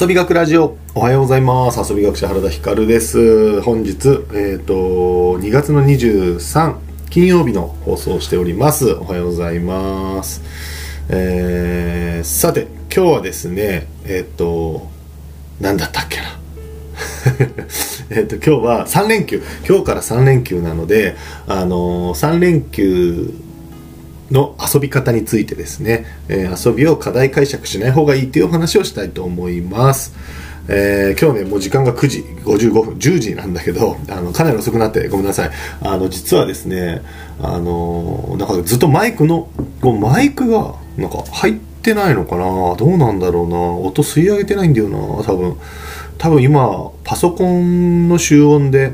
[0.00, 0.76] 遊び学ラジオ。
[0.94, 1.92] おはようございます。
[1.92, 3.60] 遊び学者原田光です。
[3.62, 6.76] 本日えっ、ー、と2月の23
[7.10, 8.92] 金曜日の放送をしております。
[8.92, 10.40] おはようございます。
[11.08, 14.86] えー、さて今日はですねえっ、ー、と
[15.60, 16.38] 何だったっけな。
[18.16, 19.42] えっと今日は3連休。
[19.68, 21.16] 今日から3連休なので
[21.48, 23.34] あのー、3連休
[24.30, 30.14] の遊び方についてですね、えー、遊びを課題解釈しない方がいいというお話をしたいと思います。
[30.70, 35.50] えー、今日ね、もう時間が9時55分、10時なんだけど、あの、かなり遅くなってごめんなさい。
[35.82, 37.00] あの、実はですね、
[37.40, 39.48] あの、なんかずっとマイクの、
[39.80, 42.76] こうマイクが、なんか入ってないのかな？
[42.76, 43.56] どうなんだろうな？
[43.56, 45.56] 音吸い上げてないんだよな多分。
[46.18, 48.92] 多分今、パソコンの集音で、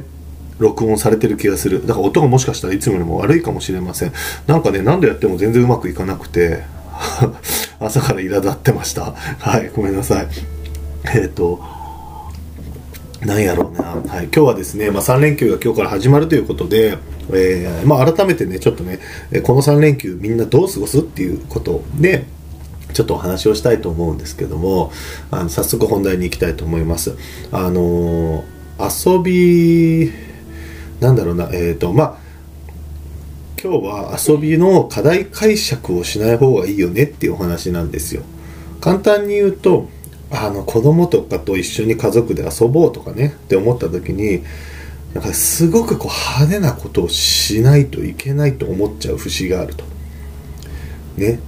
[0.59, 1.87] 録音されてる気がする。
[1.87, 4.13] だから音がもしかしたらいつもよりも悪いかもしれません。
[4.47, 6.63] なんかね何度やっても全然うまくいかなくて
[7.81, 9.15] 朝から苛立ってました。
[9.39, 10.29] はいごめんなさい。
[11.15, 11.61] えっ、ー、と
[13.25, 16.99] なんやろうな、はい、今日はですね、まあ、3連休が今日から始まるということで、
[17.33, 18.99] えーまあ、改めてねちょっとね
[19.43, 22.27] この3連休みんなどう過ごすっていうことで
[22.93, 24.93] ちょっとお話をしたいと思うんですけども
[25.31, 27.17] あの早速本題に行きたいと思います。
[27.51, 28.45] あの
[28.79, 30.13] 遊び
[31.01, 32.19] なんだろうな、えっ、ー、と、まあ、
[33.63, 38.23] 今日は遊びの課題解釈をしない方がいいよねっていうお話なんですよ。
[38.81, 39.89] 簡単に言うと、
[40.31, 44.43] あの子供とかと一緒に家族で遊ぼうとかねって思った時に
[45.15, 49.85] なんかすごくこう派手なことをしないといけないと思っちゃう節があると。
[51.17, 51.39] ね。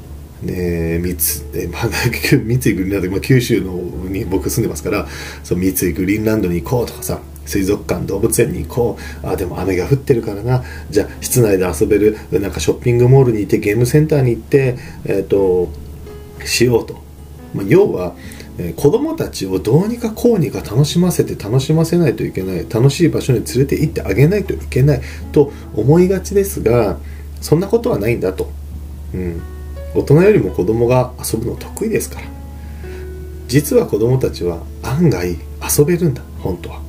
[0.42, 3.72] ね三つ、まあ、 三井グリーンランド、まあ、九州の
[4.08, 5.08] に僕住んでますから
[5.42, 9.27] そう三井グリーンランドに行こうとかさ水族館動物園に行こう。
[9.27, 10.62] あでも雨が降ってるからな。
[10.91, 15.70] じゃあ室内で遊べるなんかショッピングモールに行ってゲームセンターに行ってえっ、ー、と
[16.44, 16.94] しようと、
[17.55, 18.14] まあ、要は
[18.58, 22.66] え子供たちをどうにかこうにか楽しませて楽しませないといけない。
[22.69, 25.00] 楽しい場所に連れて行ってあげないといけない
[25.32, 26.98] と思いがちですが
[27.41, 28.50] そんなことはないんだと、
[29.15, 29.42] うん、
[29.94, 32.37] 大人よりも子供が遊ぶの得意ですから。
[33.48, 35.37] 実は子供たちは案外
[35.78, 36.85] 遊べるんだ本当は。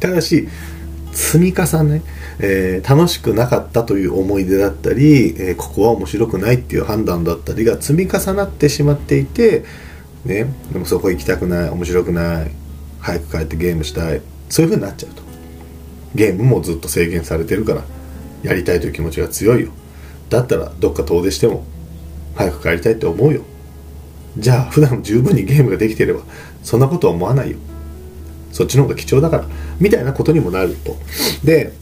[0.00, 0.48] ただし
[1.12, 2.02] 積み重ね、
[2.38, 9.64] えー、楽しくなかったという思い出だったり、えー、ここは面白くないっていう判断だったりが積み重なってしまっていて、
[10.24, 12.50] ね、でもそこ行きたくない面白くない
[13.00, 15.22] 早く帰ってゲームしたいそういう風になっちゃうと。
[16.14, 17.82] ゲームもずっと制限されてるから
[18.42, 19.70] やりたいという気持ちが強いよ。
[20.30, 21.64] だったらどっか遠出しても
[22.34, 23.42] 早く帰りたいって思うよ。
[24.36, 26.20] じゃあ普段十分にゲームができてれば
[26.62, 27.58] そんなことは思わないよ。
[28.52, 29.44] そっちの方が貴重だから
[29.80, 30.96] みたいなことにもなると
[31.44, 31.72] で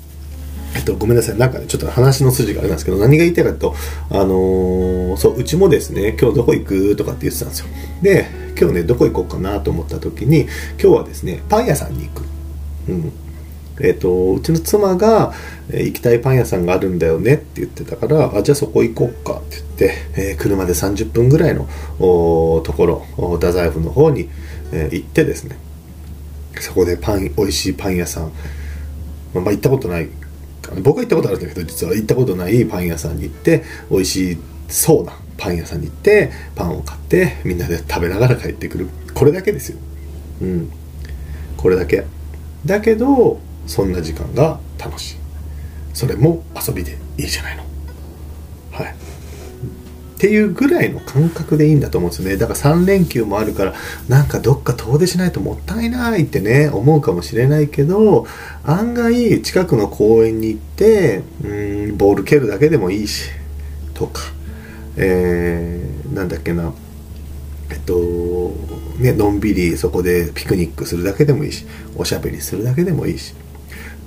[0.77, 1.39] えっと、ごめんなさい。
[1.39, 3.75] なんかね、ちょっと話の筋があれなんですけど、何が言いたいかと、
[4.11, 7.67] あのー、そう、うちもですね、今日どこ行くとかって言ってたんですよ。
[8.03, 8.27] で、
[8.61, 12.25] 今日ね、どこ行こうかなと思った時に、今日はですね、パン屋さんに行く。
[12.89, 13.13] うん。
[13.81, 15.33] えっ、と、うちの妻が、
[15.71, 21.67] えー、行きたいパン屋さんがあるんだよねって言ってたから、あ、じゃあそこ行こうかって言って、えー、車で30分ぐらいの
[21.99, 23.07] ところ、
[23.37, 24.29] 太宰府の方に、
[24.73, 25.57] え行ってですね、
[26.61, 28.33] そこでパン美味しいパン屋さん、
[29.35, 30.09] まあ、行ったことない。
[30.83, 31.95] 僕は行ったことあるんだけど実は。
[31.95, 38.89] 行ったことないパン屋さんに行って美味しそうなパン屋さんに行ってパンを買ってみんなで食べながら帰ってくる。
[39.15, 39.79] これだけですよ。
[40.43, 40.71] うん。
[41.57, 42.05] これだけ。
[42.65, 45.17] だけどそんな時間が楽しい。
[45.95, 47.65] それも遊びでいいじゃないの？
[48.73, 48.95] はい。
[50.17, 52.39] っていうぐらいの感覚でいいんだと思うんですよね。
[52.39, 53.75] だから3連休もあるから
[54.09, 58.27] なんかどっか遠出しないともったいないってね思うかもしれないけど
[58.65, 63.31] 案外近くの公園に行ってうんボール蹴るだけでもいいし
[63.93, 64.23] とか
[64.97, 66.73] えー、なんだっけな
[67.71, 68.55] えっと
[68.99, 73.35] ねのんびりそこでピクニックするだけでもいいしおしゃべりするだけでもいいし。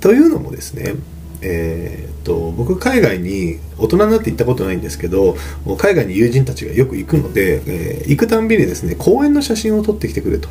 [0.00, 0.94] というのもですね
[1.42, 5.36] えーと、僕海外に大人になって行ったことないんですけど
[5.78, 10.48] 海外に友人たちがよく行くので、えー、行くたんびにですね公園の写真を撮ってきてくれと、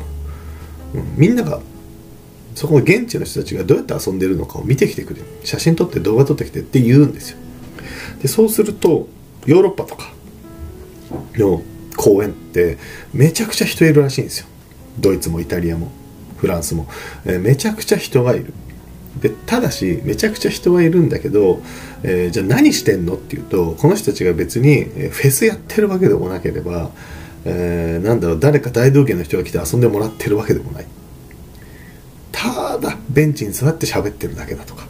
[0.94, 1.60] うん、みんなが
[2.54, 5.22] そこの現地の人たちがどうやって遊んでるのかを見てきてくれ。
[5.44, 7.38] 写真撮って動画撮ってきてって言うんですよ。
[8.20, 9.08] でそうすると
[9.46, 10.12] ヨーロッパとか
[11.36, 11.62] の
[11.96, 12.76] 公園って
[13.14, 14.46] めちゃくちゃ人いるらしいんですよ。
[14.98, 15.90] ドイツもイタリアも
[16.36, 16.88] フランスも、
[17.24, 18.52] えー、めちゃくちゃ人がいる。
[19.18, 21.62] でただしめちゃくちゃ人はいるんだけど、
[22.02, 26.90] えー、じゃあ何してんのっていうとこの人たちが別にフェスやってるわけでもなければ、
[27.44, 30.86] えー、なんだろう誰か大道芸の人が来て遊んでもらってるわけでもない。
[32.32, 34.86] ただベンチに座って喋ってるだけだとか。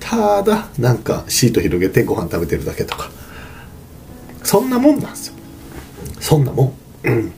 [0.00, 3.10] ただなんかシート広げてご飯食べてるだけとか。
[4.42, 5.34] そんなもんなんですよ。
[6.20, 6.74] そんなも
[7.04, 7.32] ん、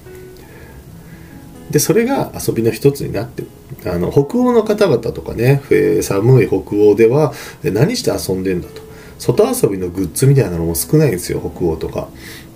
[1.71, 3.49] でそれが遊びの一つになってる。
[3.87, 5.62] あの北欧の方々とかね
[6.03, 8.87] 寒い北欧では何して遊んでんだと。
[9.19, 12.09] 外遊びのグッズみたいなのも少ないんですよ北欧とか、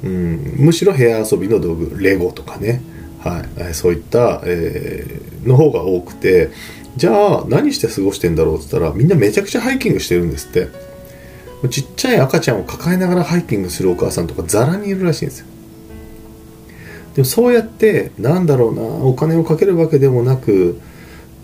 [0.05, 2.83] うん、むしろ部屋遊びの道具レゴとかね、
[3.21, 6.51] はい、そういった、えー、の方が多くて
[6.97, 10.69] じゃあ何して過ごしてんだろうって言ったらみんなめちゃくちゃハイキングしてるんですって。
[11.69, 15.47] ちっちゃい赤ちゃんを抱えながらハイキングするお母さんとかザラにいるらしいんですよ。
[17.15, 20.81] でもそうやってなんだろうなお金をかけるわけでもなく、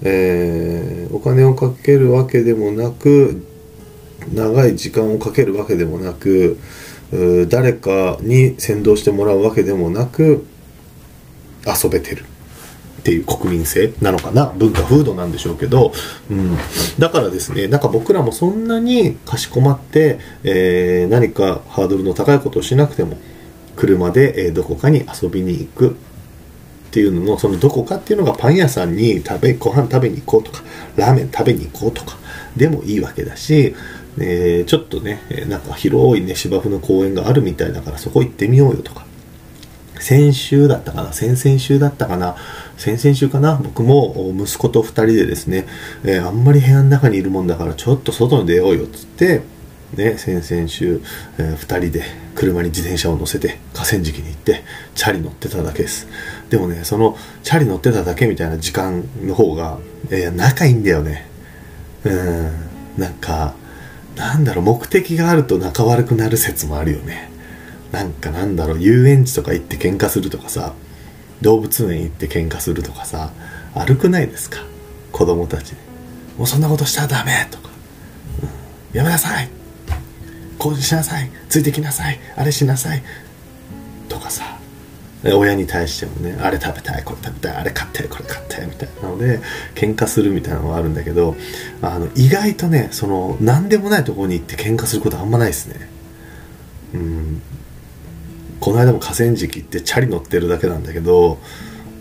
[0.03, 3.43] えー、お金をかけるわけでもなく
[4.33, 6.59] 長い時間をかけるわけでもなく
[7.49, 10.45] 誰かに先導してもらうわけでもなく
[11.65, 12.25] 遊べてる
[13.01, 14.53] っていう国民性なのかな？
[14.57, 15.93] 文化風土なんでしょうけど、
[16.29, 16.57] うん、
[16.99, 23.17] だからですねなんか僕らもそんなにかしこまって、えー、何かハードルの高いことをしなくても
[23.77, 25.97] 車で、どこかに遊びに行く。
[26.97, 30.63] っていうののそのどこかっていうのがパン屋さんに食べご飯食べに行こうとか
[30.97, 32.17] ラーメン食べに行こうとか
[32.57, 33.75] でもいいわけだし、
[34.19, 39.05] えー、ちょっとねなんか広いね芝生の公園があるみたいだからそこ行ってみようよとか。
[39.99, 41.13] 先週だったかな？
[41.13, 42.37] 先々週だったかな？
[42.79, 43.57] 先々週かな？
[43.57, 45.67] 僕も息子と2人でですね、
[46.03, 49.43] えー、あんまり部屋の中にいるもんだからちょっと外に出ようよっつって
[49.95, 51.01] ね、先々週、
[51.39, 52.05] えー、2人で
[52.35, 54.65] 車に自転車を乗せて河川敷に行って
[54.95, 56.09] チャリ乗ってただけです。
[56.51, 59.79] でもねそのチャリ乗ってただけみたいな時間の方が、
[60.11, 61.27] えー、仲いいんだよね。
[62.05, 62.53] うん。
[62.97, 63.55] なんか
[64.15, 67.31] なんだろう目的があると仲悪くなる説もあるよね。
[67.93, 70.75] なんかなんだろう遊園地とか行って喧嘩するとかさ
[71.41, 73.33] 動物園行って喧嘩するとかさ
[73.75, 74.61] 悪くないですか？
[75.13, 75.75] 子供たち
[76.39, 77.71] もうそんなことしたらダメとか、
[78.93, 79.49] うん、やめなさい。
[80.59, 81.31] こうしなさい。
[81.49, 82.19] ついてきなさい。
[82.37, 83.03] あれしなさい。
[84.09, 84.56] とかさ。
[85.33, 89.07] 親に対してもねあれ食べたいこれ食べたいあれ買ってこれ買ってみたいな。
[89.07, 89.41] ので
[89.75, 91.37] 喧嘩するみたいなのがあるんだけど
[91.83, 95.89] あの意外とねその何でもないところに行って喧嘩することあんまないですね。
[96.95, 97.43] うん。
[98.61, 101.39] この間も河川敷行ってチャリ乗ってるだけなんだけど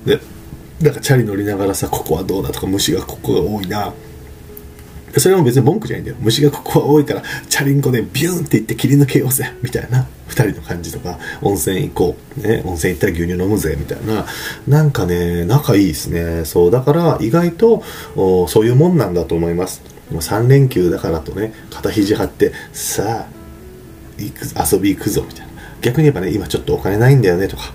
[0.06, 0.19] で
[0.81, 3.94] なんかチャリ乗りながらさここはどうだとか虫がここが多いな。
[5.20, 6.18] それも別に文句じゃないんだよ。
[6.20, 10.08] 虫がここは多いからチャリンコでビューンっていって切り抜けようぜみたいな。
[10.28, 14.26] 2人の感じとか温泉行こう、ね、温泉行ったら牛乳飲むぜみたいな。
[14.68, 16.46] なんかね仲いいですね。
[16.46, 17.84] そうだから意外と
[18.48, 19.82] そういうもんなんだと思います。
[20.12, 23.28] もう3連休だからとね肩肘張ってさあ
[24.18, 25.54] 行く遊び行くぞみたいな。
[25.82, 27.74] 逆に言えばね今ちょっとお金ないんだよねとか。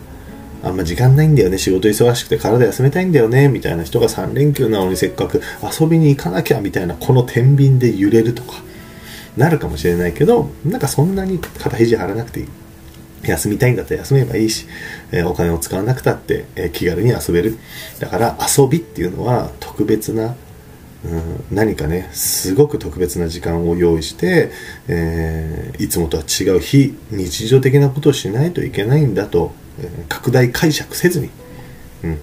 [0.62, 5.40] あんま時間ないんだよね、仕事忙しくて体休めたいんだよね、みたいな人が3連休なのにせっかく
[5.80, 8.62] 遊びに行かなきゃみたいな、この天秤で揺れるとか、
[9.36, 12.48] なるかもしれないけど、なんかそんなに肩肘張らなくていい。
[13.22, 14.66] 休みたいんだったら休めばいいし、
[15.12, 17.58] え、お金を使わなくたって、え、気軽に遊べる。
[17.98, 20.34] だから遊びっていうのは特別な、
[21.04, 24.50] うん、何かね、すごく特別な時間を用意して、
[24.88, 29.52] えー、いつもとは違う非日常的なことをしないといけないんだと
[30.08, 31.30] 拡大解釈せずに、
[32.04, 32.18] うん、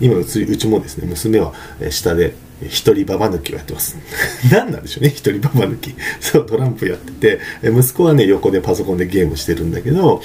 [0.00, 1.52] 今うちうちもですね娘は
[1.90, 3.96] 下で一人ババ抜きをやってます。
[4.50, 5.94] 何なんでしょうね一人ババ抜き。
[6.20, 10.20] そうトランプやってて息子はね横でパソコンでゲームしてるんだけど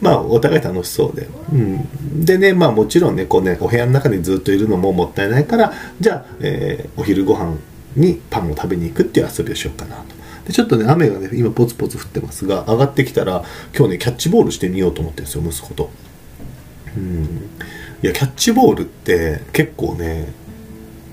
[0.00, 7.54] まあお互い楽しそうで、うん、でねまあもちろんねこうねお部屋の中にずっといるのももったいないからじゃあ、えー、お昼ご飯
[7.96, 10.17] にパンを食べに行くっていう遊びをしようかなと。
[10.48, 13.44] でちょっとね雨がね今ポツポツ降ってますが上がってきたら
[13.76, 15.90] 今日ねキャッチボールしてみようと思ってるんですよ息子と。
[16.96, 17.50] うん。
[18.02, 20.32] いやキャッチボールって結構ね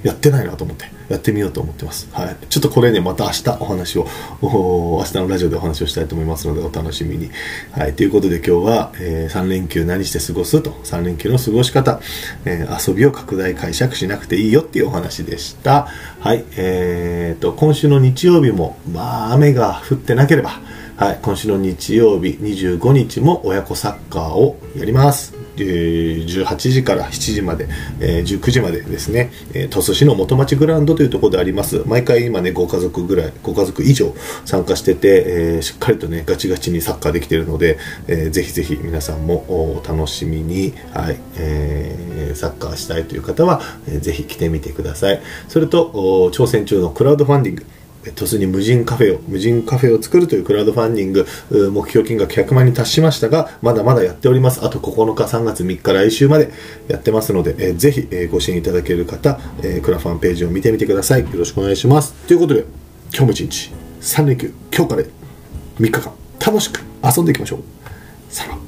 [0.05, 2.07] やってないなと思ってやってみようと思ってます。
[2.13, 2.37] はい。
[2.47, 4.07] ちょっとこれね、また明日お話を、
[4.41, 7.31] 明日のラジオでお話をしたいと思いますので、お楽しみに。
[7.71, 7.95] はい。
[7.95, 11.99] ということで今日は、えー、3連休何して過ごすと、3連休の過ごし方、
[12.45, 15.87] えー、遊びを拡大解釈しなくていいよっていうお話でした。
[16.19, 16.45] はい。
[16.55, 20.59] えー、と、今週の日曜日も、まあ、雨が降ってなければ、
[20.97, 25.44] はい、今週の日曜日25日も親子サッカーをやります。
[25.55, 27.67] 18時から7時まで、
[27.99, 31.83] え、19時までですね、え、鳥栖市の元町グラウンドというところであります。
[31.85, 34.13] 毎回今ね、ご家族ぐらい、ご家族以上
[34.45, 45.21] 参加してて、え、しっかりとね、ガチガチにサッカーできてるので、えー、ぜひぜひ皆さんもお楽しみに、はい、え、サッカーしたいという方は、えー、ぜひ来てみてください。
[45.47, 47.65] それと、挑戦中のクラウドファンディング、
[48.13, 51.25] 突に無人カフェを、無人カフェを作るというクラウドファンディング、
[51.71, 54.63] 目標金額100万に達しましたが、まだまだやっております。
[54.63, 56.51] あと9日、3月3日、来週まで
[56.87, 61.21] やってますので、えー、ぜひ、え、ご支援いただける方、え、クラファンページを見てみてください。
[61.21, 62.13] よろしくお願いします。
[62.27, 62.65] ということで、
[63.13, 63.71] 今日も一日、
[64.01, 65.03] 3連休、今日から
[65.79, 67.59] 3日間、楽しく遊んでいきましょう。
[68.29, 68.64] さら